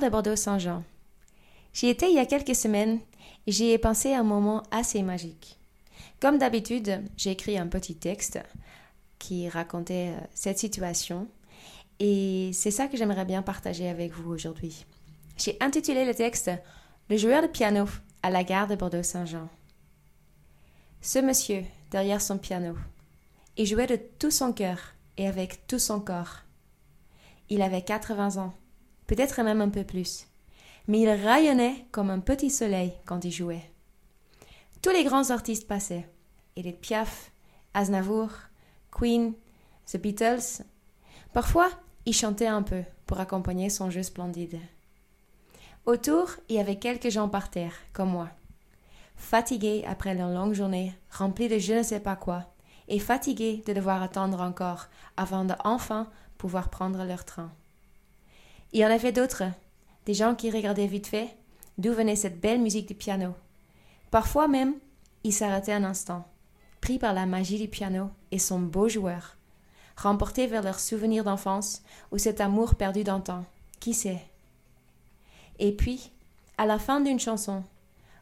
de 0.00 0.08
Bordeaux-Saint-Jean. 0.08 0.82
J'y 1.74 1.88
étais 1.88 2.08
il 2.10 2.14
y 2.14 2.20
a 2.20 2.24
quelques 2.24 2.54
semaines 2.54 3.00
et 3.46 3.52
j'y 3.52 3.70
ai 3.70 3.76
pensé 3.76 4.14
à 4.14 4.20
un 4.20 4.22
moment 4.22 4.62
assez 4.70 5.02
magique. 5.02 5.58
Comme 6.18 6.38
d'habitude, 6.38 7.02
j'ai 7.18 7.32
écrit 7.32 7.58
un 7.58 7.66
petit 7.66 7.94
texte 7.94 8.40
qui 9.18 9.46
racontait 9.48 10.14
euh, 10.16 10.20
cette 10.32 10.58
situation 10.58 11.28
et 12.00 12.50
c'est 12.54 12.70
ça 12.70 12.86
que 12.86 12.96
j'aimerais 12.96 13.26
bien 13.26 13.42
partager 13.42 13.88
avec 13.88 14.12
vous 14.12 14.32
aujourd'hui. 14.32 14.86
J'ai 15.36 15.58
intitulé 15.60 16.06
le 16.06 16.14
texte 16.14 16.50
Le 17.10 17.18
joueur 17.18 17.42
de 17.42 17.48
piano 17.48 17.84
à 18.22 18.30
la 18.30 18.42
gare 18.42 18.68
de 18.68 18.74
Bordeaux-Saint-Jean. 18.74 19.48
Ce 21.02 21.18
monsieur, 21.18 21.62
derrière 21.90 22.22
son 22.22 22.38
piano, 22.38 22.74
il 23.58 23.66
jouait 23.66 23.86
de 23.86 24.00
tout 24.18 24.30
son 24.30 24.54
cœur 24.54 24.78
et 25.18 25.28
avec 25.28 25.66
tout 25.66 25.78
son 25.78 26.00
corps. 26.00 26.42
Il 27.52 27.60
avait 27.60 27.82
80 27.82 28.42
ans, 28.42 28.54
peut-être 29.06 29.42
même 29.42 29.60
un 29.60 29.68
peu 29.68 29.84
plus, 29.84 30.26
mais 30.88 31.00
il 31.00 31.10
rayonnait 31.10 31.84
comme 31.92 32.08
un 32.08 32.20
petit 32.20 32.48
soleil 32.48 32.94
quand 33.04 33.26
il 33.26 33.30
jouait. 33.30 33.70
Tous 34.80 34.88
les 34.88 35.04
grands 35.04 35.28
artistes 35.28 35.68
passaient, 35.68 36.08
Edith 36.56 36.80
Piaf, 36.80 37.30
Aznavour, 37.74 38.30
Queen, 38.90 39.34
The 39.84 39.98
Beatles. 39.98 40.64
Parfois, 41.34 41.68
il 42.06 42.14
chantait 42.14 42.46
un 42.46 42.62
peu 42.62 42.84
pour 43.04 43.20
accompagner 43.20 43.68
son 43.68 43.90
jeu 43.90 44.02
splendide. 44.02 44.58
Autour, 45.84 46.30
il 46.48 46.56
y 46.56 46.58
avait 46.58 46.78
quelques 46.78 47.10
gens 47.10 47.28
par 47.28 47.50
terre, 47.50 47.74
comme 47.92 48.12
moi, 48.12 48.30
fatigués 49.14 49.84
après 49.86 50.14
leur 50.14 50.30
longue 50.30 50.54
journée, 50.54 50.94
remplis 51.10 51.50
de 51.50 51.58
je 51.58 51.74
ne 51.74 51.82
sais 51.82 52.00
pas 52.00 52.16
quoi, 52.16 52.46
et 52.88 52.98
fatigués 52.98 53.62
de 53.66 53.74
devoir 53.74 54.02
attendre 54.02 54.40
encore 54.40 54.86
avant 55.18 55.44
de 55.44 55.52
enfin 55.64 56.08
pouvoir 56.42 56.70
prendre 56.70 57.04
leur 57.04 57.24
train. 57.24 57.52
Il 58.72 58.80
y 58.80 58.84
en 58.84 58.90
avait 58.90 59.12
d'autres, 59.12 59.44
des 60.06 60.14
gens 60.14 60.34
qui 60.34 60.50
regardaient 60.50 60.88
vite 60.88 61.06
fait 61.06 61.36
d'où 61.78 61.92
venait 61.92 62.16
cette 62.16 62.40
belle 62.40 62.60
musique 62.60 62.88
du 62.88 62.96
piano. 62.96 63.32
Parfois 64.10 64.48
même, 64.48 64.74
ils 65.22 65.32
s'arrêtaient 65.32 65.72
un 65.72 65.84
instant, 65.84 66.26
pris 66.80 66.98
par 66.98 67.14
la 67.14 67.26
magie 67.26 67.60
du 67.60 67.68
piano 67.68 68.10
et 68.32 68.40
son 68.40 68.58
beau 68.58 68.88
joueur, 68.88 69.36
remportés 69.96 70.48
vers 70.48 70.64
leurs 70.64 70.80
souvenirs 70.80 71.22
d'enfance 71.22 71.84
ou 72.10 72.18
cet 72.18 72.40
amour 72.40 72.74
perdu 72.74 73.04
d'antan. 73.04 73.44
Qui 73.78 73.94
sait 73.94 74.24
Et 75.60 75.70
puis, 75.70 76.10
à 76.58 76.66
la 76.66 76.80
fin 76.80 77.00
d'une 77.00 77.20
chanson, 77.20 77.62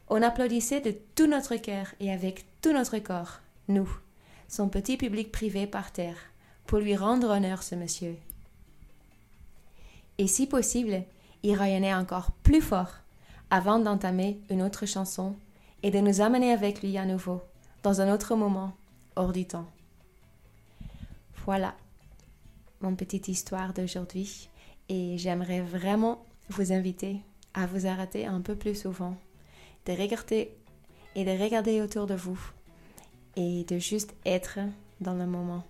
on 0.09 0.21
applaudissait 0.21 0.81
de 0.81 0.93
tout 1.15 1.25
notre 1.25 1.55
cœur 1.55 1.87
et 1.99 2.11
avec 2.11 2.45
tout 2.61 2.71
notre 2.71 2.99
corps, 2.99 3.39
nous, 3.67 3.89
son 4.47 4.69
petit 4.69 4.95
public 4.95 5.31
privé 5.31 5.65
par 5.65 5.91
terre, 5.91 6.17
pour 6.65 6.79
lui 6.79 6.95
rendre 6.95 7.29
honneur 7.29 7.63
ce 7.63 7.75
monsieur. 7.75 8.15
Et 10.17 10.27
si 10.27 10.47
possible, 10.47 11.03
il 11.43 11.55
rayonnait 11.55 11.93
encore 11.93 12.31
plus 12.43 12.61
fort 12.61 12.91
avant 13.49 13.79
d'entamer 13.79 14.39
une 14.49 14.61
autre 14.61 14.85
chanson 14.85 15.35
et 15.83 15.91
de 15.91 15.99
nous 15.99 16.21
amener 16.21 16.53
avec 16.53 16.81
lui 16.81 16.97
à 16.97 17.05
nouveau, 17.05 17.41
dans 17.83 18.01
un 18.01 18.13
autre 18.13 18.35
moment, 18.35 18.73
hors 19.15 19.33
du 19.33 19.45
temps. 19.45 19.67
Voilà 21.45 21.75
mon 22.81 22.95
petite 22.95 23.27
histoire 23.27 23.73
d'aujourd'hui 23.73 24.49
et 24.89 25.17
j'aimerais 25.17 25.61
vraiment 25.61 26.23
vous 26.49 26.71
inviter 26.71 27.21
à 27.53 27.65
vous 27.65 27.87
arrêter 27.87 28.25
un 28.25 28.41
peu 28.41 28.55
plus 28.55 28.75
souvent, 28.75 29.15
de 29.85 29.93
regarder 29.93 30.51
et 31.15 31.25
de 31.25 31.31
regarder 31.31 31.81
autour 31.81 32.07
de 32.07 32.15
vous 32.15 32.39
et 33.35 33.63
de 33.65 33.77
juste 33.77 34.13
être 34.25 34.59
dans 34.99 35.13
le 35.13 35.25
moment. 35.25 35.63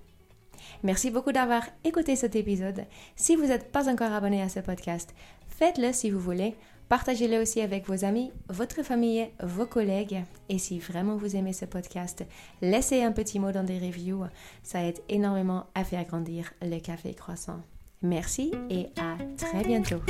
Merci 0.84 1.12
beaucoup 1.12 1.32
d'avoir 1.32 1.64
écouté 1.84 2.16
cet 2.16 2.36
épisode. 2.36 2.86
Si 3.16 3.36
vous 3.36 3.46
n'êtes 3.46 3.72
pas 3.72 3.90
encore 3.90 4.12
abonné 4.12 4.42
à 4.42 4.50
ce 4.50 4.60
podcast, 4.60 5.14
faites-le 5.48 5.94
si 5.94 6.10
vous 6.10 6.20
voulez. 6.20 6.56
Partagez-le 6.90 7.42
aussi 7.42 7.62
avec 7.62 7.88
vos 7.88 8.04
amis, 8.04 8.34
votre 8.50 8.84
famille, 8.84 9.30
vos 9.42 9.66
collègues. 9.66 10.24
Et 10.50 10.58
si 10.58 10.78
vraiment 10.78 11.16
vous 11.16 11.38
aimez 11.38 11.54
ce 11.54 11.64
podcast, 11.64 12.26
laissez 12.62 13.02
un 13.02 13.14
petit 13.14 13.40
mot 13.40 13.54
dans 13.54 13.64
des 13.64 13.80
reviews. 13.80 14.26
Ça 14.62 14.84
aide 14.84 15.00
énormément 15.08 15.68
à 15.74 15.86
faire 15.86 16.04
grandir 16.04 16.52
le 16.62 16.80
café 16.80 17.14
croissant. 17.14 17.62
Merci 18.02 18.52
et 18.70 18.88
à 19.00 19.16
très 19.38 19.64
bientôt. 19.64 20.02